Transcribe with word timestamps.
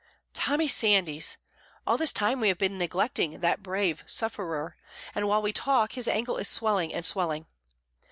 Tommy 0.33 0.67
Sandys! 0.67 1.37
All 1.85 1.95
this 1.95 2.11
time 2.11 2.39
we 2.39 2.47
have 2.47 2.57
been 2.57 2.75
neglecting 2.79 3.39
that 3.41 3.61
brave 3.61 4.03
sufferer, 4.07 4.75
and 5.13 5.27
while 5.27 5.43
we 5.43 5.53
talk 5.53 5.91
his 5.93 6.07
ankle 6.07 6.37
is 6.37 6.47
swelling 6.47 6.91
and 6.91 7.05
swelling. 7.05 7.45